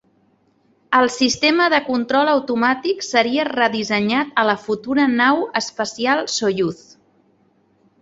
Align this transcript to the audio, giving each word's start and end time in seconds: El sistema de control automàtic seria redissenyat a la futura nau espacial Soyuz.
El 0.99 1.11
sistema 1.15 1.67
de 1.73 1.81
control 1.89 2.31
automàtic 2.31 3.05
seria 3.09 3.47
redissenyat 3.51 4.35
a 4.45 4.49
la 4.51 4.59
futura 4.67 5.09
nau 5.15 5.47
espacial 5.65 6.29
Soyuz. 6.41 6.85